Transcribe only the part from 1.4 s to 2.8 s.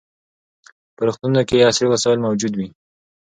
کې عصري وسایل موجود وي.